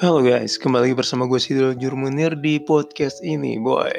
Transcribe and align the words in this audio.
Halo 0.00 0.24
guys, 0.24 0.56
kembali 0.56 0.96
bersama 0.96 1.28
gue 1.28 1.36
Sidul 1.36 1.76
Jurmunir 1.76 2.32
di 2.40 2.56
podcast 2.56 3.20
ini, 3.20 3.60
boy. 3.60 3.92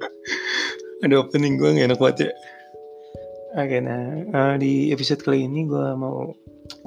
Ada 1.04 1.20
opening 1.20 1.60
gue 1.60 1.76
gak 1.76 1.92
enak 1.92 2.00
banget 2.00 2.16
ya. 2.24 2.32
Oke, 3.60 3.84
nah 3.84 4.16
uh, 4.32 4.54
di 4.56 4.88
episode 4.88 5.20
kali 5.20 5.44
ini 5.44 5.68
gue 5.68 5.92
mau 5.92 6.32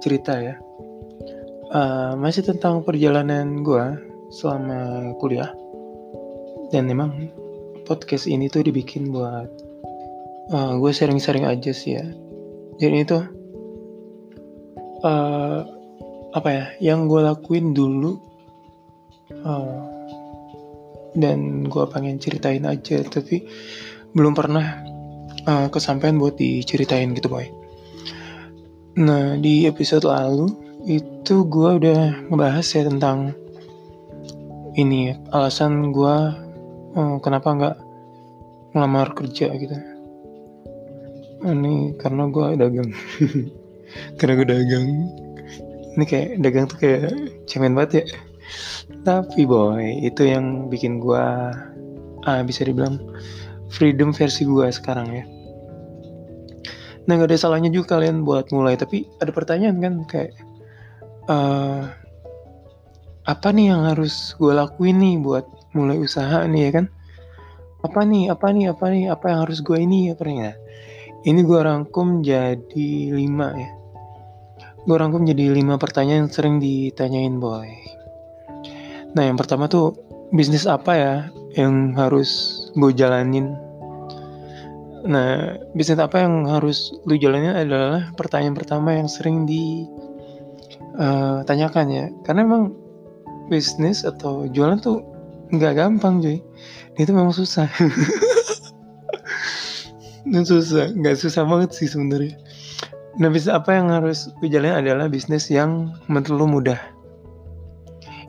cerita 0.02 0.34
ya. 0.42 0.58
Uh, 1.78 2.18
masih 2.18 2.42
tentang 2.42 2.82
perjalanan 2.82 3.62
gue 3.62 4.02
selama 4.34 5.14
kuliah. 5.22 5.54
Dan 6.74 6.90
memang 6.90 7.30
podcast 7.86 8.26
ini 8.26 8.50
tuh 8.50 8.66
dibikin 8.66 9.14
buat 9.14 9.46
uh, 10.50 10.74
gue 10.82 10.90
sering-sering 10.90 11.46
aja 11.46 11.70
sih 11.70 12.02
ya. 12.02 12.06
Jadi 12.82 12.98
itu 12.98 13.22
uh, 15.06 15.83
apa 16.34 16.50
ya 16.50 16.66
yang 16.82 17.06
gue 17.06 17.22
lakuin 17.22 17.78
dulu 17.78 18.18
uh, 19.46 19.78
dan 21.14 21.70
gue 21.70 21.84
pengen 21.94 22.18
ceritain 22.18 22.66
aja 22.66 23.06
tapi 23.06 23.46
belum 24.18 24.34
pernah 24.34 24.82
uh, 25.46 25.68
kesampaian 25.70 26.18
buat 26.18 26.38
diceritain 26.38 27.14
gitu 27.14 27.30
boy. 27.30 27.46
Nah 28.98 29.38
di 29.38 29.70
episode 29.70 30.10
lalu 30.10 30.50
itu 30.90 31.46
gue 31.48 31.70
udah 31.80 32.28
ngebahas 32.30 32.66
ya 32.66 32.84
tentang 32.90 33.38
ini 34.74 35.14
alasan 35.30 35.94
gue 35.94 36.16
uh, 36.98 37.18
kenapa 37.22 37.48
nggak 37.54 37.78
ngelamar 38.74 39.14
kerja 39.14 39.54
gitu. 39.54 39.78
Ini 41.46 42.00
karena 42.02 42.26
gue 42.32 42.46
dagang. 42.58 42.90
Karena 44.18 44.34
gue 44.42 44.48
dagang 44.50 44.88
ini 45.94 46.06
kayak 46.06 46.30
dagang 46.42 46.66
tuh 46.66 46.78
kayak 46.82 47.14
cemen 47.46 47.78
banget 47.78 48.04
ya. 48.04 48.06
Tapi 49.08 49.48
boy 49.48 50.04
itu 50.04 50.28
yang 50.28 50.68
bikin 50.68 51.00
gue 51.00 51.26
ah, 52.24 52.42
bisa 52.44 52.66
dibilang 52.68 53.00
freedom 53.72 54.12
versi 54.12 54.44
gue 54.46 54.68
sekarang 54.70 55.08
ya. 55.10 55.26
Nah 57.04 57.20
gak 57.20 57.36
ada 57.36 57.38
salahnya 57.40 57.68
juga 57.68 58.00
kalian 58.00 58.24
buat 58.24 58.48
mulai 58.56 58.80
tapi 58.80 59.08
ada 59.20 59.32
pertanyaan 59.36 59.78
kan 59.84 59.94
kayak 60.08 60.34
uh, 61.28 61.92
apa 63.28 63.48
nih 63.52 63.76
yang 63.76 63.84
harus 63.88 64.36
gue 64.40 64.52
lakuin 64.56 65.00
nih 65.00 65.16
buat 65.20 65.46
mulai 65.76 66.00
usaha 66.00 66.48
nih 66.48 66.70
ya 66.70 66.72
kan? 66.82 66.86
Apa 67.84 68.08
nih 68.08 68.32
apa 68.32 68.48
nih 68.56 68.72
apa 68.72 68.86
nih 68.88 69.04
apa 69.12 69.26
yang 69.28 69.40
harus 69.44 69.60
gue 69.60 69.76
ini 69.76 70.16
ya 70.16 70.56
ini 71.24 71.40
gue 71.44 71.60
rangkum 71.60 72.20
jadi 72.20 73.16
lima 73.16 73.56
ya 73.56 73.83
gue 74.84 75.00
rangkum 75.00 75.24
jadi 75.24 75.56
lima 75.56 75.80
pertanyaan 75.80 76.28
yang 76.28 76.32
sering 76.32 76.60
ditanyain 76.60 77.40
boy. 77.40 77.72
Nah 79.16 79.24
yang 79.24 79.40
pertama 79.40 79.72
tuh 79.72 79.96
bisnis 80.36 80.68
apa 80.68 80.92
ya 80.92 81.32
yang 81.56 81.96
harus 81.96 82.60
gue 82.76 82.92
jalanin? 82.92 83.56
Nah 85.08 85.56
bisnis 85.72 86.04
apa 86.04 86.28
yang 86.28 86.52
harus 86.52 86.92
lu 87.08 87.16
jalanin 87.16 87.56
adalah 87.56 88.12
pertanyaan 88.20 88.60
pertama 88.60 89.00
yang 89.00 89.08
sering 89.08 89.48
ditanyakan 89.48 91.88
uh, 91.88 91.96
ya. 91.96 92.12
Karena 92.28 92.44
emang 92.44 92.76
bisnis 93.48 94.04
atau 94.04 94.52
jualan 94.52 94.84
tuh 94.84 95.00
nggak 95.56 95.80
gampang 95.80 96.20
cuy. 96.20 96.44
Itu 97.00 97.16
memang 97.16 97.32
susah. 97.32 97.72
Dan 100.24 100.48
susah, 100.48 100.88
nggak 100.92 101.20
susah 101.20 101.44
banget 101.44 101.76
sih 101.76 101.88
sebenarnya 101.88 102.36
Nah, 103.14 103.30
bisnis 103.30 103.54
apa 103.54 103.78
yang 103.78 103.94
harus 103.94 104.34
lu 104.42 104.50
jalanin 104.50 104.82
adalah 104.82 105.06
bisnis 105.06 105.46
yang 105.46 105.94
menurut 106.10 106.34
lu 106.34 106.46
mudah. 106.50 106.80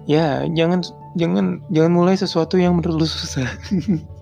Ya, 0.04 0.44
jangan 0.52 0.84
jangan 1.16 1.64
jangan 1.72 1.92
mulai 1.92 2.20
sesuatu 2.20 2.60
yang 2.60 2.76
menurut 2.76 3.04
lu 3.04 3.06
susah. 3.08 3.48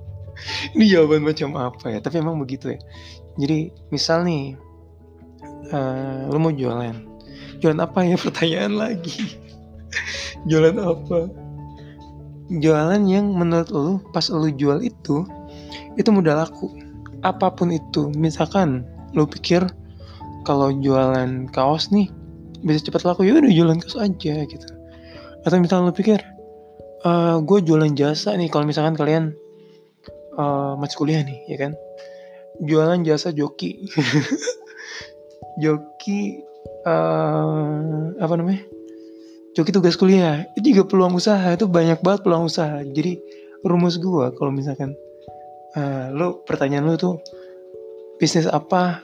Ini 0.74 0.84
jawaban 0.86 1.26
macam 1.26 1.58
apa 1.58 1.90
ya? 1.90 1.98
Tapi 1.98 2.22
emang 2.22 2.38
begitu 2.38 2.78
ya. 2.78 2.80
Jadi, 3.42 3.74
misal 3.90 4.22
nih 4.22 4.54
uh, 5.74 6.30
lu 6.30 6.38
mau 6.38 6.54
jualan. 6.54 6.94
Jualan 7.58 7.80
apa 7.82 8.06
ya? 8.06 8.14
Pertanyaan 8.22 8.78
lagi. 8.78 9.42
jualan 10.48 10.78
apa? 10.78 11.26
Jualan 12.54 13.02
yang 13.10 13.34
menurut 13.34 13.70
lu 13.74 13.98
pas 14.14 14.30
lu 14.30 14.46
jual 14.54 14.78
itu 14.78 15.26
itu 15.98 16.08
mudah 16.14 16.46
laku. 16.46 16.70
Apa 17.26 17.50
pun 17.50 17.74
itu, 17.74 18.10
misalkan 18.14 18.86
lu 19.14 19.26
pikir 19.26 19.66
kalau 20.42 20.70
jualan 20.70 21.48
kaos 21.50 21.90
nih 21.90 22.10
bisa 22.62 22.82
cepat 22.86 23.02
laku. 23.06 23.26
Ya 23.26 23.38
udah 23.38 23.52
jualan 23.52 23.78
kaos 23.82 23.96
aja 23.98 24.34
gitu. 24.46 24.66
Atau 25.42 25.58
misalnya 25.58 25.90
lo 25.90 25.94
pikir 25.94 26.22
uh, 27.02 27.42
gue 27.42 27.58
jualan 27.62 27.92
jasa 27.94 28.34
nih 28.38 28.50
kalau 28.50 28.66
misalkan 28.66 28.94
kalian 28.94 29.24
uh, 30.38 30.78
masih 30.78 30.96
kuliah 30.98 31.22
nih 31.22 31.38
ya 31.50 31.56
kan? 31.58 31.72
Jualan 32.62 33.02
jasa 33.02 33.34
joki. 33.34 33.78
Joki 35.62 36.40
uh, 36.88 38.16
apa 38.16 38.34
namanya? 38.40 38.64
Joki 39.52 39.68
tugas 39.68 40.00
kuliah. 40.00 40.48
Itu 40.56 40.72
juga 40.72 40.88
peluang 40.88 41.12
usaha 41.18 41.44
itu 41.52 41.68
banyak 41.68 42.00
banget 42.00 42.24
peluang 42.24 42.48
usaha. 42.48 42.80
Jadi 42.80 43.20
rumus 43.62 44.00
gue 44.00 44.32
kalau 44.34 44.48
misalkan 44.48 44.96
uh, 45.76 46.08
lo 46.12 46.40
pertanyaan 46.48 46.88
lo 46.88 46.94
tuh 46.96 47.20
bisnis 48.16 48.48
apa 48.48 49.02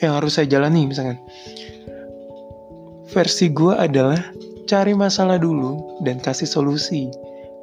yang 0.00 0.16
harus 0.16 0.36
saya 0.36 0.48
jalani 0.48 0.88
misalkan. 0.88 1.16
Versi 3.12 3.48
gue 3.48 3.72
adalah 3.72 4.18
cari 4.68 4.92
masalah 4.92 5.40
dulu 5.40 6.02
dan 6.04 6.20
kasih 6.20 6.48
solusi. 6.48 7.08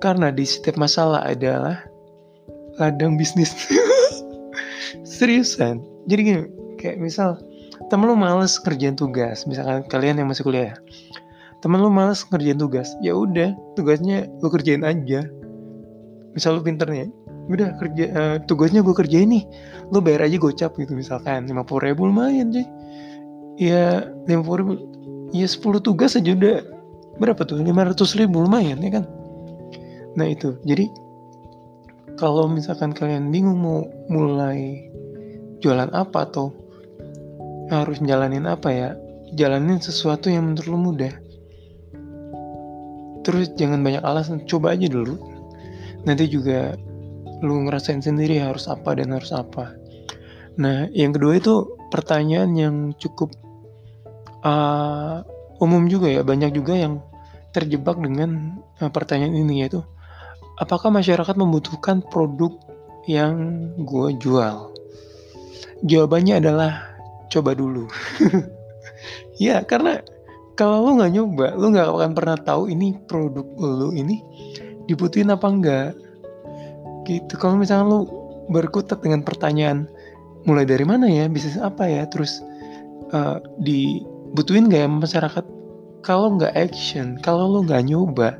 Karena 0.01 0.33
di 0.33 0.43
setiap 0.43 0.75
masalah 0.75 1.23
adalah 1.23 1.83
ladang 2.79 3.15
bisnis. 3.15 3.53
Seriusan? 5.17 5.79
Jadi 6.09 6.21
gini 6.25 6.41
kayak 6.79 6.99
misal 6.99 7.39
temen 7.87 8.09
lu 8.09 8.17
males 8.17 8.57
kerjaan 8.59 8.97
tugas. 8.97 9.45
Misalkan 9.45 9.85
kalian 9.87 10.19
yang 10.23 10.27
masih 10.31 10.43
kuliah. 10.43 10.75
Temen 11.61 11.79
lu 11.79 11.87
males 11.87 12.25
kerjaan 12.27 12.59
tugas. 12.59 12.91
Ya 12.99 13.15
udah 13.15 13.55
tugasnya 13.77 14.27
lu 14.43 14.47
kerjain 14.51 14.83
aja. 14.83 15.23
Misal 16.33 16.59
lu 16.59 16.65
pinternya 16.65 17.07
udah 17.51 17.75
kerja 17.75 18.05
uh, 18.13 18.37
tugasnya 18.47 18.79
gue 18.83 18.95
kerjain 18.95 19.27
nih. 19.27 19.43
Lo 19.91 19.99
bayar 19.99 20.27
aja 20.27 20.37
gocap 20.39 20.75
gitu 20.79 20.95
misalkan. 20.95 21.47
lima 21.47 21.67
puluh 21.67 21.91
ribu 21.91 22.07
lumayan 22.07 22.53
cuy. 22.53 22.65
Ya 23.59 24.07
lima 24.27 24.41
puluh 24.43 24.57
ribu. 24.63 24.73
Ya 25.35 25.47
sepuluh 25.49 25.83
tugas 25.83 26.15
aja 26.15 26.31
udah. 26.31 26.63
Berapa 27.19 27.45
tuh? 27.45 27.61
lima 27.61 27.85
ratus 27.85 28.17
ribu 28.17 28.41
lumayan 28.41 28.81
ya 28.81 29.01
kan? 29.01 29.05
Nah 30.17 30.29
itu. 30.29 30.57
Jadi 30.65 30.89
kalau 32.17 32.45
misalkan 32.45 32.93
kalian 32.93 33.33
bingung 33.33 33.57
mau 33.57 33.85
mulai 34.09 34.89
jualan 35.61 35.89
apa 35.93 36.29
atau 36.29 36.53
harus 37.73 37.97
jalanin 38.03 38.45
apa 38.45 38.69
ya 38.69 38.89
jalanin 39.33 39.81
sesuatu 39.81 40.29
yang 40.29 40.53
menurut 40.53 40.67
lo 40.69 40.77
mudah. 40.77 41.13
Terus 43.23 43.55
jangan 43.55 43.81
banyak 43.81 44.03
alasan 44.03 44.43
coba 44.45 44.75
aja 44.75 44.85
dulu. 44.91 45.15
Nanti 46.03 46.27
juga 46.27 46.75
lu 47.41 47.65
ngerasain 47.65 48.03
sendiri 48.03 48.37
harus 48.37 48.69
apa 48.69 48.93
dan 48.99 49.15
harus 49.15 49.33
apa. 49.33 49.73
Nah, 50.59 50.85
yang 50.93 51.15
kedua 51.15 51.39
itu 51.39 51.73
pertanyaan 51.89 52.53
yang 52.53 52.75
cukup 52.99 53.33
uh, 54.45 55.25
umum 55.57 55.89
juga 55.89 56.11
ya, 56.13 56.21
banyak 56.21 56.53
juga 56.53 56.77
yang 56.77 57.01
terjebak 57.55 57.97
dengan 57.97 58.61
uh, 58.81 58.89
pertanyaan 58.93 59.33
ini 59.33 59.65
yaitu 59.65 59.81
apakah 60.61 60.93
masyarakat 60.93 61.33
membutuhkan 61.33 62.05
produk 62.05 62.53
yang 63.09 63.69
gue 63.81 64.07
jual? 64.21 64.69
Jawabannya 65.83 66.39
adalah 66.39 66.93
coba 67.33 67.57
dulu. 67.57 67.89
ya, 69.41 69.65
karena 69.65 70.05
kalau 70.53 70.85
lu 70.85 71.01
nggak 71.01 71.11
nyoba, 71.17 71.47
lu 71.57 71.73
nggak 71.73 71.87
akan 71.89 72.11
pernah 72.13 72.37
tahu 72.37 72.69
ini 72.69 72.93
produk 73.09 73.45
lu 73.57 73.89
ini 73.97 74.21
dibutuhin 74.85 75.33
apa 75.33 75.47
enggak 75.49 75.89
gitu. 77.07 77.33
Kalau 77.39 77.59
misalnya 77.59 77.85
lu 77.87 77.99
berkutat 78.51 78.99
dengan 78.99 79.23
pertanyaan 79.23 79.87
mulai 80.43 80.67
dari 80.67 80.83
mana 80.83 81.07
ya? 81.07 81.27
Bisnis 81.31 81.59
apa 81.59 81.87
ya? 81.87 82.03
Terus 82.07 82.43
uh, 83.15 83.39
dibutuhin 83.61 84.67
gak 84.67 84.81
ya 84.83 84.89
masyarakat? 84.89 85.45
Kalau 86.03 86.35
nggak 86.35 86.51
action 86.51 87.15
kalau 87.23 87.47
lu 87.47 87.59
nggak 87.63 87.87
nyoba 87.87 88.35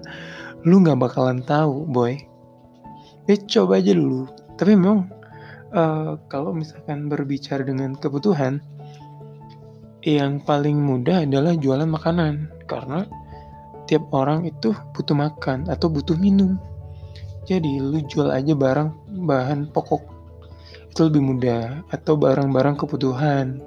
lu 0.68 0.83
nggak 0.83 1.00
bakalan 1.00 1.39
tahu 1.44 1.88
boy. 1.88 2.19
Ya 3.24 3.39
coba 3.39 3.80
aja 3.80 3.95
dulu. 3.95 4.27
Tapi 4.60 4.75
memang 4.75 5.07
uh, 5.71 6.19
kalau 6.27 6.51
misalkan 6.51 7.07
berbicara 7.07 7.63
dengan 7.63 7.95
kebutuhan 7.95 8.60
yang 10.04 10.44
paling 10.44 10.75
mudah 10.75 11.24
adalah 11.24 11.56
jualan 11.56 11.88
makanan. 11.88 12.51
Karena 12.68 13.07
tiap 13.88 14.07
orang 14.12 14.44
itu 14.44 14.75
butuh 14.95 15.15
makan 15.15 15.71
atau 15.71 15.88
butuh 15.88 16.15
minum 16.19 16.60
jadi 17.44 17.84
lu 17.84 18.00
jual 18.07 18.31
aja 18.31 18.56
barang 18.56 19.19
bahan 19.28 19.68
pokok. 19.75 20.04
Itu 20.92 21.12
lebih 21.12 21.24
mudah. 21.24 21.84
Atau 21.92 22.16
barang-barang 22.16 22.80
kebutuhan. 22.80 23.60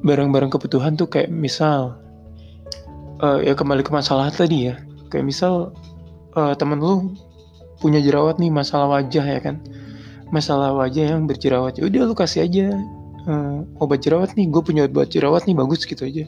Barang-barang 0.00 0.48
kebutuhan 0.48 0.96
tuh 0.96 1.12
kayak 1.12 1.28
misal 1.28 2.00
uh, 3.20 3.38
ya 3.44 3.52
kembali 3.52 3.84
ke 3.84 3.92
masalah 3.92 4.32
tadi 4.32 4.72
ya. 4.72 4.80
kayak 5.10 5.26
misal 5.26 5.74
uh, 6.38 6.54
temen 6.54 6.78
lu 6.78 7.12
punya 7.82 7.98
jerawat 7.98 8.38
nih 8.40 8.48
masalah 8.48 8.88
wajah 8.88 9.24
ya 9.28 9.40
kan. 9.44 9.60
Masalah 10.32 10.72
wajah 10.72 11.18
yang 11.18 11.28
berjerawat. 11.28 11.76
Ya 11.76 11.84
udah 11.84 12.02
lu 12.08 12.14
kasih 12.16 12.48
aja 12.48 12.72
uh, 13.28 13.60
obat 13.76 14.00
jerawat 14.00 14.32
nih. 14.40 14.48
Gue 14.48 14.62
punya 14.64 14.88
obat 14.88 15.12
jerawat 15.12 15.44
nih 15.44 15.52
bagus 15.52 15.84
gitu 15.84 16.08
aja. 16.08 16.24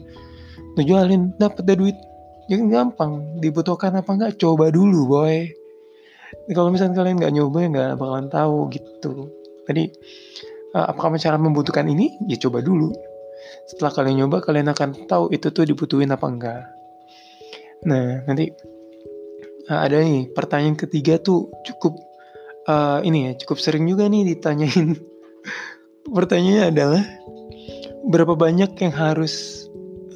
Lu 0.77 0.81
jualin 0.85 1.33
dapat 1.41 1.65
deh 1.65 1.77
duit. 1.79 1.97
Ya 2.45 2.61
kan 2.61 2.67
gampang. 2.69 3.41
Dibutuhkan 3.41 3.97
apa 3.97 4.13
enggak? 4.13 4.37
Coba 4.37 4.69
dulu 4.69 5.07
boy 5.09 5.62
kalau 6.51 6.69
misalnya 6.69 6.99
kalian 6.99 7.17
nggak 7.19 7.33
nyoba 7.33 7.57
ya 7.63 7.67
nggak 7.71 7.91
bakalan 7.99 8.27
tahu 8.27 8.57
gitu. 8.73 9.31
Jadi 9.69 9.83
uh, 10.75 10.85
apakah 10.91 11.15
masyarakat 11.15 11.41
membutuhkan 11.41 11.87
ini? 11.87 12.19
Ya 12.27 12.35
coba 12.41 12.59
dulu. 12.59 12.91
Setelah 13.69 13.91
kalian 13.95 14.25
nyoba 14.25 14.43
kalian 14.43 14.71
akan 14.71 15.07
tahu 15.07 15.31
itu 15.31 15.47
tuh 15.53 15.63
dibutuhin 15.63 16.11
apa 16.11 16.25
enggak. 16.27 16.63
Nah 17.87 18.23
nanti 18.27 18.51
uh, 19.71 19.79
ada 19.79 20.03
nih 20.03 20.31
pertanyaan 20.31 20.75
ketiga 20.75 21.19
tuh 21.19 21.51
cukup 21.63 21.95
uh, 22.67 22.99
ini 23.03 23.31
ya 23.31 23.31
cukup 23.39 23.57
sering 23.59 23.87
juga 23.87 24.07
nih 24.11 24.35
ditanyain. 24.35 24.99
Pertanyaannya 26.15 26.63
adalah 26.67 27.03
berapa 28.03 28.35
banyak 28.35 28.75
yang 28.75 28.93
harus 28.93 29.65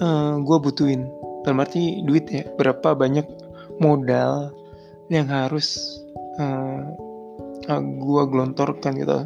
uh, 0.03 0.35
gue 0.43 0.57
butuhin? 0.59 1.07
Dalam 1.47 1.63
arti 1.63 2.03
duit 2.03 2.27
ya 2.27 2.43
berapa 2.59 2.91
banyak 2.91 3.23
modal 3.79 4.51
yang 5.07 5.31
harus 5.31 5.99
uh, 6.39 6.81
uh, 7.69 7.81
gue 7.81 8.23
gelontorkan 8.29 8.93
gitu. 8.97 9.25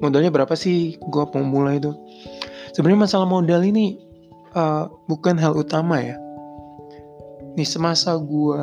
Modalnya 0.00 0.32
berapa 0.32 0.56
sih? 0.56 0.96
Gue 1.12 1.24
mau 1.36 1.44
mulai 1.44 1.76
itu 1.76 1.92
sebenarnya 2.72 3.04
masalah 3.06 3.28
modal 3.28 3.60
ini 3.66 3.98
uh, 4.54 4.88
bukan 5.10 5.36
hal 5.36 5.54
utama 5.58 6.00
ya. 6.00 6.16
Nih 7.58 7.66
semasa 7.66 8.14
gue 8.16 8.62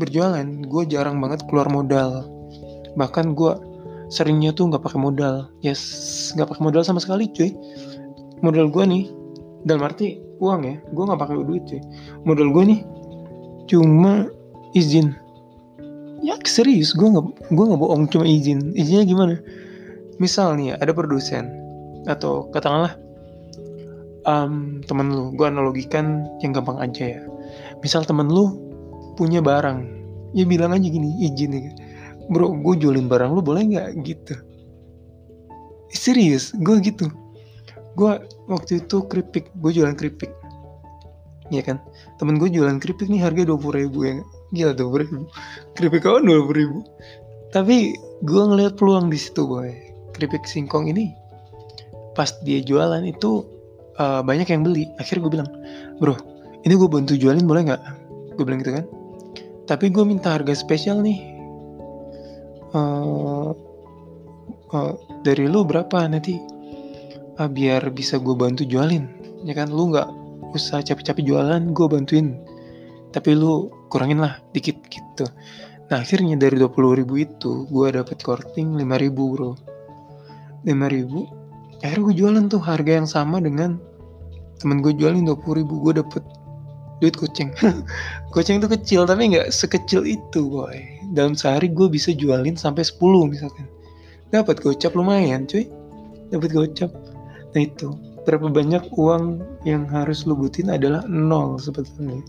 berjualan 0.00 0.46
gue 0.64 0.82
jarang 0.88 1.20
banget 1.20 1.44
keluar 1.46 1.68
modal. 1.68 2.26
Bahkan 2.96 3.36
gue 3.36 3.52
seringnya 4.10 4.50
tuh 4.56 4.72
nggak 4.72 4.82
pakai 4.82 4.98
modal. 4.98 5.46
Yes 5.60 6.32
nggak 6.34 6.56
pakai 6.56 6.62
modal 6.64 6.82
sama 6.82 6.98
sekali 6.98 7.28
cuy. 7.30 7.52
Modal 8.40 8.72
gue 8.72 8.84
nih 8.88 9.04
dalam 9.68 9.84
arti 9.84 10.16
uang 10.40 10.60
ya 10.64 10.76
gue 10.80 11.04
nggak 11.04 11.20
pakai 11.20 11.44
duit 11.44 11.62
cuy. 11.68 11.80
Modal 12.24 12.48
gue 12.50 12.64
nih 12.74 12.80
cuma 13.68 14.26
izin 14.74 15.14
ya 16.20 16.36
serius 16.44 16.92
gue 16.92 17.08
nggak 17.08 17.52
gue 17.52 17.64
nggak 17.64 17.80
bohong 17.80 18.04
cuma 18.12 18.28
izin. 18.28 18.76
Izinnya 18.76 19.04
gimana? 19.08 19.34
Misal 20.20 20.60
nih 20.60 20.72
ya, 20.72 20.74
ada 20.84 20.92
produsen 20.92 21.48
atau 22.04 22.48
katakanlah 22.52 22.96
um, 24.28 24.84
temen 24.84 25.12
lu 25.12 25.32
gue 25.32 25.46
analogikan 25.48 26.28
yang 26.44 26.52
gampang 26.52 26.76
aja 26.80 27.16
ya. 27.16 27.22
Misal 27.80 28.04
temen 28.04 28.28
lu 28.28 28.52
punya 29.16 29.40
barang 29.40 29.84
ya 30.36 30.44
bilang 30.44 30.76
aja 30.76 30.86
gini 30.86 31.26
izin 31.26 31.56
ya 31.56 31.72
bro 32.30 32.54
gue 32.62 32.74
jualin 32.78 33.10
barang 33.10 33.32
lu 33.32 33.40
boleh 33.40 33.66
nggak? 33.66 33.88
Gitu. 34.04 34.34
Serius 35.90 36.52
gue 36.54 36.78
gitu. 36.84 37.08
Gue 37.98 38.20
waktu 38.46 38.84
itu 38.84 39.02
keripik 39.08 39.50
gue 39.58 39.72
jualan 39.72 39.96
keripik. 39.96 40.30
Ya 41.50 41.66
kan? 41.66 41.82
Temen 42.22 42.38
gue 42.38 42.46
jualan 42.46 42.78
keripik 42.78 43.10
nih 43.10 43.24
harga 43.24 43.42
dua 43.42 43.58
puluh 43.58 43.82
ribu 43.82 44.06
ya 44.06 44.20
gila 44.50 44.74
dua 44.74 44.88
puluh 44.90 45.00
ribu. 45.06 45.22
Keripik 45.78 46.02
kawan 46.06 46.26
dua 46.26 46.42
puluh 46.42 46.58
ribu. 46.58 46.78
Tapi 47.50 47.98
gue 48.22 48.42
ngeliat 48.46 48.78
peluang 48.78 49.10
di 49.10 49.18
situ 49.18 49.42
boy. 49.42 49.70
Keripik 50.14 50.46
singkong 50.46 50.90
ini 50.90 51.14
pas 52.18 52.30
dia 52.42 52.58
jualan 52.60 53.06
itu 53.06 53.46
uh, 53.98 54.20
banyak 54.22 54.50
yang 54.50 54.62
beli. 54.66 54.86
Akhirnya 54.98 55.26
gue 55.26 55.32
bilang 55.38 55.50
bro 55.98 56.14
ini 56.66 56.74
gue 56.76 56.90
bantu 56.90 57.14
jualin 57.16 57.46
boleh 57.46 57.70
nggak? 57.70 57.82
Gue 58.36 58.44
bilang 58.44 58.60
gitu 58.62 58.74
kan. 58.76 58.84
Tapi 59.70 59.90
gue 59.90 60.04
minta 60.06 60.34
harga 60.34 60.52
spesial 60.54 61.00
nih. 61.00 61.18
Uh, 62.70 63.50
uh, 64.74 64.92
dari 65.26 65.46
lu 65.46 65.66
berapa 65.66 66.06
nanti? 66.06 66.38
Uh, 67.40 67.48
biar 67.48 67.88
bisa 67.90 68.20
gue 68.20 68.34
bantu 68.34 68.66
jualin. 68.66 69.06
Ya 69.46 69.56
kan 69.56 69.72
lu 69.72 69.88
nggak 69.94 70.06
usah 70.52 70.82
capek-capek 70.82 71.24
jualan 71.24 71.62
gue 71.70 71.86
bantuin 71.86 72.36
tapi 73.10 73.34
lu 73.34 73.70
kurangin 73.90 74.22
lah 74.22 74.38
dikit 74.54 74.78
gitu. 74.86 75.26
Nah 75.90 75.98
akhirnya 75.98 76.38
dari 76.38 76.54
20 76.54 77.00
ribu 77.02 77.18
itu 77.18 77.66
gue 77.66 77.88
dapet 77.90 78.22
korting 78.22 78.78
5 78.78 79.02
ribu 79.02 79.22
bro. 79.34 79.52
5 80.62 80.94
ribu 80.94 81.26
akhirnya 81.82 82.02
gue 82.06 82.14
jualan 82.14 82.44
tuh 82.46 82.62
harga 82.62 82.92
yang 83.02 83.08
sama 83.10 83.42
dengan 83.42 83.82
temen 84.62 84.78
gue 84.78 84.94
jualin 84.94 85.26
20 85.26 85.60
ribu. 85.60 85.74
Gue 85.82 85.98
dapet 85.98 86.22
duit 87.02 87.16
kucing 87.16 87.50
kucing 88.30 88.56
itu 88.60 88.68
kecil 88.68 89.08
tapi 89.08 89.34
nggak 89.34 89.50
sekecil 89.50 90.06
itu 90.06 90.46
boy. 90.46 90.78
Dalam 91.10 91.34
sehari 91.34 91.66
gue 91.66 91.90
bisa 91.90 92.14
jualin 92.14 92.54
sampai 92.54 92.86
10 92.86 93.02
misalkan. 93.26 93.66
Dapat 94.30 94.62
gocap 94.62 94.94
lumayan 94.94 95.50
cuy. 95.50 95.66
Dapat 96.30 96.50
gocap. 96.54 96.90
Nah 97.50 97.62
itu. 97.66 97.90
Berapa 98.20 98.52
banyak 98.52 98.94
uang 98.94 99.42
yang 99.64 99.88
harus 99.88 100.28
lu 100.28 100.36
butin 100.36 100.70
adalah 100.70 101.02
nol 101.08 101.56
sebetulnya 101.56 102.20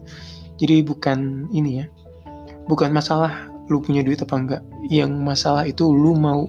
jadi 0.61 0.85
bukan 0.85 1.49
ini 1.49 1.81
ya. 1.81 1.85
Bukan 2.69 2.93
masalah 2.93 3.49
lu 3.65 3.81
punya 3.81 4.05
duit 4.05 4.21
apa 4.21 4.37
enggak. 4.37 4.61
Yang 4.93 5.11
masalah 5.17 5.65
itu 5.65 5.89
lu 5.89 6.13
mau 6.13 6.45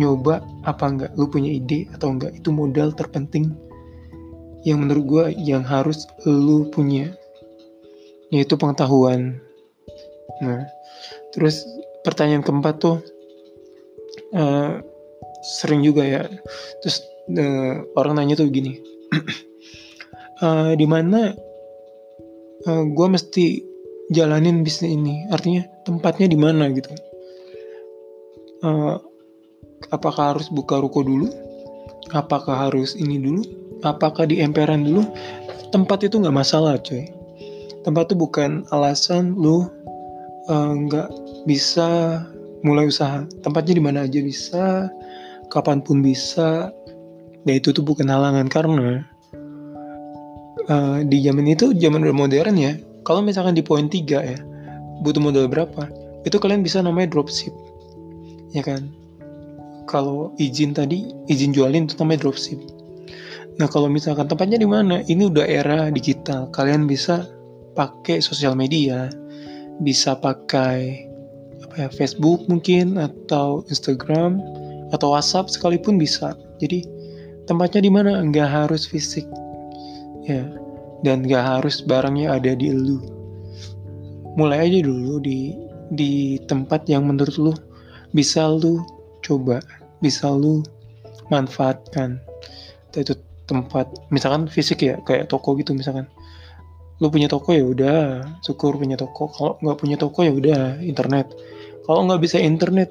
nyoba 0.00 0.40
apa 0.64 0.84
enggak. 0.88 1.10
Lu 1.20 1.28
punya 1.28 1.52
ide 1.52 1.84
atau 1.92 2.16
enggak. 2.16 2.32
Itu 2.32 2.56
modal 2.56 2.96
terpenting 2.96 3.52
yang 4.64 4.80
menurut 4.80 5.04
gue 5.04 5.24
yang 5.44 5.60
harus 5.60 6.08
lu 6.24 6.72
punya. 6.72 7.12
Yaitu 8.32 8.56
pengetahuan. 8.56 9.36
Nah, 10.40 10.64
terus 11.36 11.68
pertanyaan 12.02 12.40
keempat 12.40 12.80
tuh 12.80 12.96
uh, 14.32 14.80
sering 15.44 15.84
juga 15.84 16.00
ya. 16.00 16.24
Terus 16.80 17.04
uh, 17.36 17.84
orang 18.00 18.16
nanya 18.16 18.40
tuh 18.40 18.48
gini, 18.48 18.80
uh, 20.40 20.72
di 20.80 20.88
mana 20.88 21.36
uh, 22.68 22.84
gue 22.84 23.06
mesti 23.08 23.44
jalanin 24.12 24.64
bisnis 24.64 24.92
ini? 24.92 25.24
Artinya 25.32 25.64
tempatnya 25.84 26.26
di 26.28 26.38
mana 26.38 26.70
gitu? 26.72 26.90
Uh, 28.64 28.96
apakah 29.92 30.36
harus 30.36 30.48
buka 30.48 30.80
ruko 30.80 31.04
dulu? 31.04 31.28
Apakah 32.12 32.68
harus 32.68 32.96
ini 32.96 33.20
dulu? 33.20 33.42
Apakah 33.84 34.28
di 34.28 34.40
emperan 34.40 34.84
dulu? 34.84 35.04
Tempat 35.72 36.06
itu 36.06 36.20
nggak 36.20 36.36
masalah, 36.36 36.78
coy 36.80 37.24
tempat 37.84 38.10
itu 38.10 38.16
bukan 38.16 38.64
alasan 38.72 39.36
lu 39.36 39.68
eh, 40.48 40.72
nggak 40.88 41.08
uh, 41.12 41.44
bisa 41.44 42.18
mulai 42.64 42.88
usaha 42.88 43.28
tempatnya 43.44 43.76
di 43.76 43.84
mana 43.84 44.08
aja 44.08 44.24
bisa 44.24 44.88
kapan 45.52 45.84
pun 45.84 46.00
bisa 46.00 46.72
ya 47.44 47.52
itu 47.52 47.76
tuh 47.76 47.84
bukan 47.84 48.08
halangan 48.08 48.48
karena 48.48 49.04
uh, 50.68 51.00
di 51.04 51.20
zaman 51.24 51.46
itu 51.48 51.72
zaman 51.76 52.04
udah 52.04 52.16
modern 52.16 52.56
ya. 52.56 52.72
Kalau 53.04 53.20
misalkan 53.20 53.52
di 53.52 53.60
poin 53.60 53.88
3 53.88 54.00
ya 54.08 54.38
butuh 55.04 55.20
modal 55.20 55.50
berapa 55.50 55.90
itu 56.24 56.36
kalian 56.40 56.64
bisa 56.64 56.80
namanya 56.80 57.12
dropship. 57.12 57.52
Ya 58.56 58.64
kan? 58.64 58.88
Kalau 59.84 60.32
izin 60.40 60.72
tadi 60.72 61.12
izin 61.28 61.52
jualin 61.52 61.84
itu 61.84 61.94
namanya 62.00 62.24
dropship. 62.24 62.56
Nah 63.60 63.68
kalau 63.68 63.86
misalkan 63.92 64.26
tempatnya 64.26 64.56
di 64.56 64.68
mana 64.68 65.04
ini 65.06 65.28
udah 65.28 65.44
era 65.44 65.92
digital. 65.92 66.48
Kalian 66.50 66.88
bisa 66.88 67.28
pakai 67.76 68.24
sosial 68.24 68.56
media, 68.56 69.12
bisa 69.84 70.16
pakai 70.16 71.04
apa 71.60 71.74
ya 71.76 71.88
Facebook 71.92 72.48
mungkin 72.48 72.96
atau 72.96 73.66
Instagram 73.68 74.40
atau 74.96 75.12
WhatsApp 75.12 75.52
sekalipun 75.52 76.00
bisa. 76.00 76.32
Jadi 76.58 76.88
tempatnya 77.44 77.84
di 77.84 77.90
mana? 77.92 78.24
Nggak 78.24 78.48
harus 78.48 78.88
fisik 78.88 79.28
ya. 80.24 80.44
Dan 81.04 81.24
nggak 81.28 81.44
harus 81.60 81.84
barangnya 81.84 82.32
ada 82.36 82.56
di 82.56 82.72
lu. 82.72 83.00
Mulai 84.34 84.66
aja 84.66 84.78
dulu 84.82 85.20
di 85.20 85.52
di 85.92 86.40
tempat 86.48 86.88
yang 86.88 87.06
menurut 87.06 87.36
lu 87.36 87.52
bisa 88.16 88.48
lu 88.48 88.80
coba, 89.20 89.60
bisa 90.00 90.32
lu 90.32 90.64
manfaatkan. 91.28 92.18
Itu 92.96 93.14
tempat 93.44 93.92
misalkan 94.08 94.48
fisik 94.48 94.80
ya 94.80 94.96
kayak 95.04 95.28
toko 95.28 95.54
gitu 95.60 95.76
misalkan. 95.76 96.08
Lu 97.02 97.12
punya 97.12 97.28
toko 97.28 97.52
ya 97.52 97.64
udah 97.66 98.24
syukur 98.40 98.80
punya 98.80 98.96
toko. 98.96 99.28
Kalau 99.28 99.60
nggak 99.60 99.78
punya 99.78 99.96
toko 100.00 100.24
ya 100.24 100.32
udah 100.32 100.80
internet. 100.80 101.36
Kalau 101.84 102.08
nggak 102.08 102.22
bisa 102.24 102.40
internet 102.40 102.88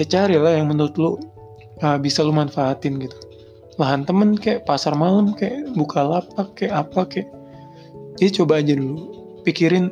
ya 0.00 0.08
carilah 0.08 0.56
yang 0.56 0.72
menurut 0.72 0.94
lu 0.96 1.20
uh, 1.84 1.98
bisa 2.00 2.24
lu 2.24 2.32
manfaatin 2.32 2.96
gitu 3.04 3.29
lahan 3.80 4.04
temen 4.04 4.36
kayak 4.36 4.68
pasar 4.68 4.92
malam 4.92 5.32
kayak 5.32 5.72
buka 5.72 6.04
lapak 6.04 6.52
kayak 6.52 6.84
apa 6.84 7.00
kayak 7.08 7.28
jadi 8.20 8.44
coba 8.44 8.60
aja 8.60 8.76
dulu 8.76 8.96
pikirin 9.48 9.88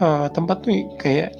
uh, 0.00 0.32
tempat 0.32 0.64
tuh 0.64 0.72
kayak 0.96 1.36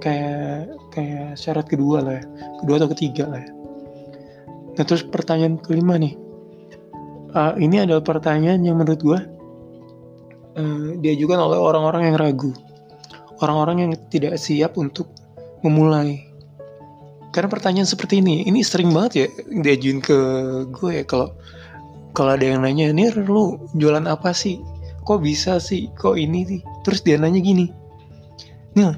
kayak 0.00 0.72
kayak 0.96 1.36
syarat 1.36 1.68
kedua 1.68 2.00
lah 2.00 2.16
ya 2.16 2.24
kedua 2.64 2.74
atau 2.80 2.88
ketiga 2.96 3.28
lah 3.28 3.44
ya 3.44 3.50
nah 4.80 4.84
terus 4.88 5.04
pertanyaan 5.04 5.60
kelima 5.60 6.00
nih 6.00 6.16
uh, 7.36 7.52
ini 7.60 7.84
adalah 7.84 8.00
pertanyaan 8.00 8.64
yang 8.64 8.80
menurut 8.80 9.00
gue 9.02 9.20
uh, 10.58 10.88
diajukan 11.00 11.38
oleh 11.38 11.58
orang-orang 11.58 12.12
yang 12.12 12.16
ragu. 12.18 12.52
orang-orang 13.38 13.86
yang 13.86 13.92
tidak 14.10 14.34
siap 14.34 14.74
untuk 14.74 15.06
memulai. 15.62 16.27
Karena 17.38 17.54
pertanyaan 17.54 17.86
seperti 17.86 18.18
ini, 18.18 18.42
ini 18.50 18.66
sering 18.66 18.90
banget 18.90 19.12
ya 19.14 19.26
diajuin 19.62 20.02
ke 20.02 20.18
gue 20.74 20.90
ya 20.90 21.04
kalau 21.06 21.30
kalau 22.10 22.34
ada 22.34 22.42
yang 22.42 22.66
nanya, 22.66 22.90
"Nir, 22.90 23.14
lu 23.14 23.62
jualan 23.78 24.10
apa 24.10 24.34
sih? 24.34 24.58
Kok 25.06 25.22
bisa 25.22 25.62
sih? 25.62 25.86
Kok 25.94 26.18
ini 26.18 26.42
sih?" 26.42 26.60
Terus 26.82 26.98
dia 27.06 27.14
nanya 27.14 27.38
gini. 27.38 27.70
Nil, 28.74 28.90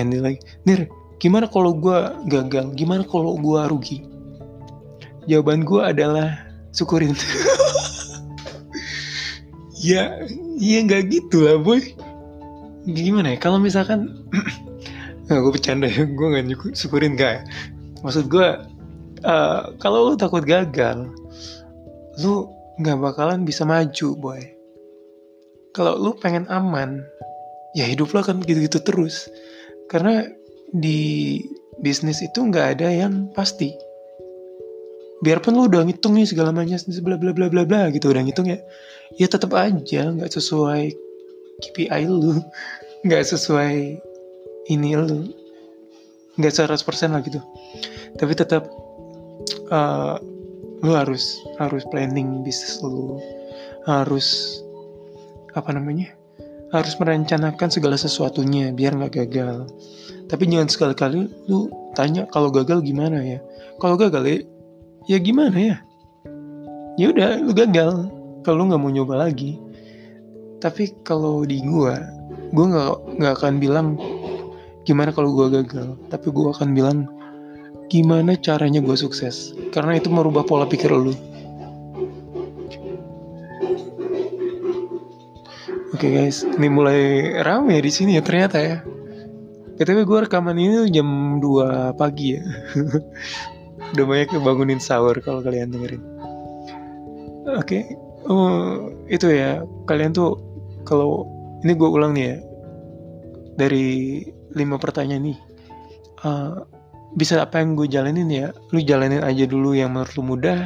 and 0.00 0.08
lagi, 0.24 0.40
"Nir, 0.64 0.88
gimana 1.20 1.52
kalau 1.52 1.76
gue 1.76 2.32
gagal? 2.32 2.72
Gimana 2.80 3.04
kalau 3.04 3.36
gue 3.36 3.60
rugi?" 3.60 4.08
Jawaban 5.28 5.60
gue 5.60 5.84
adalah 5.84 6.48
syukurin. 6.72 7.12
ya, 9.92 10.16
ya 10.56 10.78
nggak 10.80 11.12
gitu 11.12 11.44
lah 11.44 11.60
boy. 11.60 11.92
Gimana 12.88 13.36
ya? 13.36 13.38
Kalau 13.38 13.60
misalkan 13.60 14.08
Nah, 15.32 15.38
gue 15.38 15.52
bercanda 15.54 15.88
ya, 15.88 16.04
gue 16.04 16.26
gak 16.28 16.76
syukurin 16.76 17.16
gak 17.16 17.46
Maksud 18.02 18.26
gue, 18.26 18.48
uh, 19.22 19.62
kalau 19.78 20.10
lu 20.10 20.14
takut 20.18 20.42
gagal, 20.42 21.06
lu 22.18 22.50
gak 22.82 22.98
bakalan 22.98 23.46
bisa 23.46 23.62
maju, 23.62 24.08
boy. 24.18 24.42
Kalau 25.72 25.96
lu 25.96 26.12
pengen 26.18 26.44
aman, 26.50 27.00
ya 27.72 27.86
hidup 27.88 28.12
lo 28.12 28.20
akan 28.20 28.42
gitu-gitu 28.42 28.82
terus. 28.82 29.30
Karena 29.86 30.26
di 30.74 31.40
bisnis 31.78 32.20
itu 32.20 32.42
gak 32.50 32.78
ada 32.78 32.90
yang 32.90 33.30
pasti. 33.32 33.72
Biarpun 35.22 35.54
lu 35.54 35.70
udah 35.70 35.86
ngitung 35.86 36.18
nih 36.18 36.26
segala 36.26 36.50
macam 36.50 36.74
bla 37.06 37.14
bla 37.14 37.30
bla 37.30 37.46
bla 37.46 37.62
bla 37.62 37.82
gitu 37.94 38.10
udah 38.10 38.26
ngitung 38.26 38.50
ya, 38.50 38.58
ya 39.14 39.30
tetap 39.30 39.54
aja 39.54 40.10
nggak 40.10 40.34
sesuai 40.34 40.90
KPI 41.62 42.10
lu, 42.10 42.42
nggak 43.06 43.22
sesuai 43.30 44.02
ini 44.66 44.90
lu 44.98 45.30
nggak 46.40 46.52
100% 46.52 47.12
lah 47.12 47.20
gitu. 47.24 47.40
Tapi 48.16 48.32
tetap 48.36 48.68
uh, 49.72 50.16
lu 50.82 50.92
harus 50.92 51.40
harus 51.60 51.84
planning 51.88 52.44
bisnis 52.44 52.80
lu. 52.84 53.20
Harus 53.82 54.60
apa 55.52 55.74
namanya 55.74 56.14
harus 56.72 56.96
merencanakan 56.96 57.68
segala 57.68 58.00
sesuatunya 58.00 58.72
biar 58.72 58.96
nggak 58.96 59.12
gagal. 59.12 59.68
Tapi 60.26 60.48
jangan 60.48 60.68
sekali-kali 60.72 61.28
lu 61.46 61.68
tanya 61.92 62.24
kalau 62.32 62.48
gagal 62.48 62.80
gimana 62.80 63.20
ya. 63.20 63.38
Kalau 63.76 64.00
gagal 64.00 64.24
ya 64.24 64.36
ya 65.04 65.18
gimana 65.20 65.56
ya? 65.60 65.76
Ya 66.96 67.12
udah 67.12 67.44
lu 67.44 67.52
gagal. 67.52 68.08
Kalau 68.42 68.66
nggak 68.66 68.80
mau 68.80 68.88
nyoba 68.88 69.28
lagi. 69.28 69.60
Tapi 70.64 70.96
kalau 71.04 71.44
di 71.44 71.60
gua 71.60 72.00
gua 72.56 72.66
nggak 72.72 72.92
nggak 73.20 73.32
akan 73.36 73.54
bilang 73.60 73.88
gimana 74.82 75.14
kalau 75.14 75.30
gue 75.34 75.62
gagal 75.62 75.94
tapi 76.10 76.28
gue 76.34 76.48
akan 76.50 76.68
bilang 76.74 76.98
gimana 77.86 78.34
caranya 78.40 78.80
gue 78.82 78.96
sukses 78.98 79.54
karena 79.70 80.00
itu 80.00 80.08
merubah 80.10 80.42
pola 80.42 80.66
pikir 80.66 80.90
lu 80.90 81.14
Oke 85.92 86.08
okay 86.08 86.24
guys, 86.24 86.42
ini 86.42 86.66
mulai 86.72 87.30
rame 87.44 87.78
di 87.78 87.92
sini 87.92 88.16
ya 88.16 88.24
ternyata 88.24 88.58
ya. 88.58 88.80
KTW 89.76 90.02
gue 90.02 90.18
rekaman 90.24 90.56
ini 90.56 90.88
jam 90.88 91.38
2 91.38 91.94
pagi 92.00 92.34
ya. 92.34 92.42
Udah 93.92 94.04
banyak 94.08 94.34
bangunin 94.40 94.80
sahur 94.80 95.14
kalau 95.20 95.44
kalian 95.44 95.68
dengerin. 95.70 96.02
Oke, 97.54 97.60
okay. 97.60 97.82
oh, 98.24 98.88
itu 99.06 99.30
ya. 99.30 99.62
Kalian 99.84 100.16
tuh 100.16 100.40
kalau 100.88 101.28
ini 101.60 101.76
gue 101.76 101.88
ulang 101.92 102.16
nih 102.16 102.24
ya. 102.24 102.36
Dari 103.52 104.20
lima 104.56 104.80
pertanyaan 104.80 105.28
nih 105.28 105.38
uh, 106.24 106.64
bisa 107.12 107.44
apa 107.44 107.60
yang 107.60 107.76
gue 107.76 107.88
jalanin 107.88 108.28
ya? 108.32 108.48
Lu 108.72 108.80
jalanin 108.80 109.20
aja 109.20 109.44
dulu 109.44 109.76
yang 109.76 109.92
menurut 109.92 110.12
lu 110.16 110.24
mudah. 110.24 110.60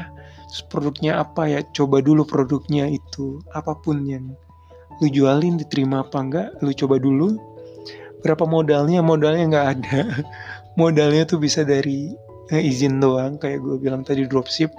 Terus 0.46 0.62
produknya 0.70 1.18
apa 1.18 1.50
ya? 1.50 1.60
Coba 1.74 1.98
dulu 1.98 2.22
produknya 2.22 2.86
itu 2.86 3.42
apa 3.50 3.74
pun 3.74 4.06
yang 4.06 4.30
lu 5.02 5.06
jualin 5.12 5.60
diterima 5.60 6.06
apa 6.06 6.18
enggak 6.22 6.48
lu 6.62 6.70
coba 6.72 6.96
dulu. 7.02 7.34
Berapa 8.22 8.46
modalnya? 8.46 9.02
Modalnya 9.02 9.44
nggak 9.50 9.66
ada. 9.78 10.00
Modalnya 10.80 11.24
tuh 11.26 11.40
bisa 11.40 11.64
dari 11.66 12.12
eh, 12.52 12.62
izin 12.62 13.02
doang 13.02 13.40
kayak 13.40 13.60
gue 13.64 13.76
bilang 13.82 14.06
tadi 14.06 14.24
dropship. 14.28 14.70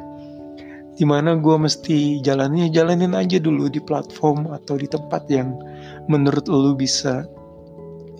Di 0.97 1.05
mana 1.05 1.37
gue 1.37 1.55
mesti 1.61 2.25
jalannya 2.25 2.73
jalanin 2.73 3.13
aja 3.13 3.37
dulu 3.37 3.69
di 3.69 3.77
platform 3.77 4.49
atau 4.49 4.81
di 4.81 4.89
tempat 4.89 5.29
yang 5.29 5.53
menurut 6.09 6.49
lu 6.49 6.73
bisa 6.73 7.29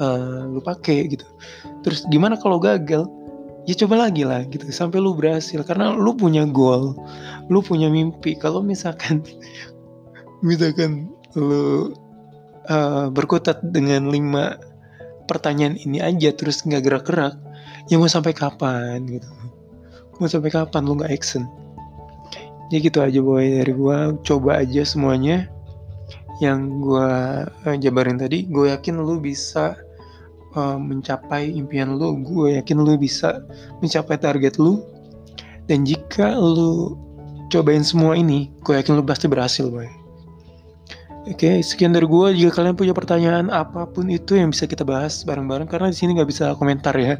uh, 0.01 0.48
lu 0.50 0.60
pakai 0.62 1.12
gitu. 1.12 1.25
Terus 1.86 2.06
gimana 2.10 2.38
kalau 2.39 2.58
gagal? 2.58 3.06
Ya 3.68 3.75
coba 3.75 4.08
lagi 4.08 4.24
lah 4.24 4.48
gitu 4.48 4.63
sampai 4.72 5.04
lu 5.04 5.12
berhasil. 5.12 5.60
Karena 5.68 5.92
lu 5.92 6.16
punya 6.16 6.48
goal 6.48 6.96
lu 7.51 7.60
punya 7.60 7.92
mimpi. 7.92 8.36
Kalau 8.39 8.63
misalkan 8.63 9.24
misalkan 10.48 11.12
lu 11.36 11.92
uh, 12.72 13.08
berkutat 13.12 13.60
dengan 13.63 14.08
lima 14.08 14.56
pertanyaan 15.27 15.75
ini 15.84 16.00
aja 16.00 16.32
terus 16.32 16.63
nggak 16.63 16.88
gerak-gerak 16.88 17.36
ya 17.92 18.00
mau 18.00 18.08
sampai 18.08 18.32
kapan 18.32 19.04
gitu? 19.08 19.27
Mau 20.18 20.32
sampai 20.32 20.50
kapan 20.51 20.82
lu 20.88 21.00
nggak 21.00 21.12
action? 21.12 21.44
Ya 22.72 22.84
gitu 22.84 23.00
aja 23.00 23.20
boy. 23.20 23.63
Dari 23.63 23.74
gua 23.75 24.16
coba 24.24 24.63
aja 24.63 24.84
semuanya. 24.88 25.48
Yang 26.38 26.60
gua 26.84 27.08
uh, 27.66 27.75
jabarin 27.75 28.22
tadi 28.22 28.46
gue 28.46 28.70
yakin 28.70 29.01
lu 29.01 29.18
bisa 29.18 29.74
uh, 30.58 30.82
mencapai 30.82 31.54
impian 31.54 31.94
lu 31.94 32.18
gue 32.26 32.58
yakin 32.58 32.82
lu 32.82 32.98
bisa 32.98 33.46
mencapai 33.80 34.18
target 34.18 34.58
lu 34.58 34.82
dan 35.70 35.86
jika 35.86 36.34
lu 36.34 36.98
cobain 37.54 37.86
semua 37.86 38.18
ini 38.18 38.50
gue 38.66 38.74
yakin 38.74 38.98
lu 38.98 39.06
pasti 39.06 39.30
berhasil 39.30 39.70
boy 39.70 39.88
Oke, 41.28 41.60
sekian 41.60 41.92
dari 41.92 42.08
gue. 42.08 42.28
Jika 42.40 42.64
kalian 42.64 42.80
punya 42.80 42.96
pertanyaan 42.96 43.52
apa 43.52 43.84
pun 43.84 44.08
itu 44.08 44.40
yang 44.40 44.56
bisa 44.56 44.64
kita 44.64 44.88
bahas 44.88 45.28
bareng-bareng, 45.28 45.68
karena 45.68 45.92
di 45.92 45.98
sini 46.00 46.16
nggak 46.16 46.30
bisa 46.32 46.56
komentar 46.56 46.96
ya. 46.96 47.20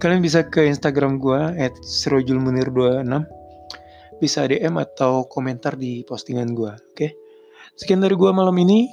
Kalian 0.00 0.24
bisa 0.24 0.40
ke 0.48 0.64
Instagram 0.64 1.20
gue 1.20 1.52
@sirojulmunir26, 1.84 3.12
bisa 4.24 4.48
DM 4.48 4.80
atau 4.80 5.28
komentar 5.28 5.76
di 5.76 6.00
postingan 6.08 6.56
gue. 6.56 6.72
Oke, 6.72 7.12
sekian 7.76 8.00
dari 8.00 8.16
gue 8.16 8.30
malam 8.32 8.56
ini. 8.56 8.88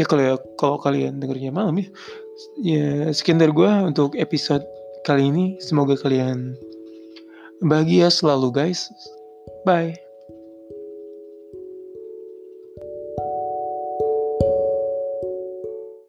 Ya 0.00 0.08
kalau 0.08 0.22
ya, 0.24 0.34
kalau 0.56 0.80
kalian 0.80 1.20
dengernya 1.20 1.52
malam 1.52 1.76
ya, 1.76 1.92
ya 2.60 3.10
sekian 3.12 3.40
dari 3.40 3.52
gue 3.52 3.72
untuk 3.84 4.14
episode 4.16 4.62
kali 5.04 5.28
ini. 5.28 5.46
Semoga 5.60 5.96
kalian 5.98 6.56
bahagia 7.64 8.08
selalu 8.12 8.52
guys. 8.52 8.88
Bye 9.66 10.05